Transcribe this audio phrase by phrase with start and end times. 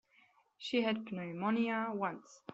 [0.57, 2.41] She had pneumonia once.